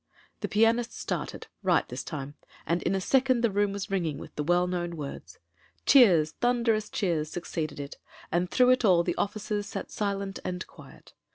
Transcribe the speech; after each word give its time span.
The 0.39 0.47
pianist 0.47 0.97
started— 0.97 1.45
right 1.71 1.87
this 1.87 2.03
time— 2.03 2.33
and 2.65 2.81
in 2.81 2.95
a 2.95 2.99
second 2.99 3.41
the 3.43 3.51
room 3.51 3.71
was 3.71 3.91
ringing 3.91 4.17
with 4.17 4.35
the 4.35 4.41
well 4.43 4.65
known 4.65 4.97
words. 4.97 5.37
Cheers, 5.85 6.31
thunderous 6.41 6.89
cheers 6.89 7.31
3ucceeded 7.31 7.79
it, 7.79 7.97
and 8.31 8.49
through 8.49 8.71
it 8.71 8.83
all 8.83 9.03
the 9.03 9.13
officers 9.13 9.67
sat 9.67 9.91
silent 9.91 10.39
and 10.43 10.65
quiet. 10.65 11.13